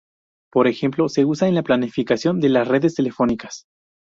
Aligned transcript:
Por 0.51 0.65
ejemplo, 0.67 1.09
se 1.09 1.25
usa 1.25 1.47
en 1.47 1.53
la 1.53 1.61
planificación 1.61 2.39
de 2.39 2.49
las 2.49 2.67
redes 2.67 2.95
telefónicas. 2.95 3.65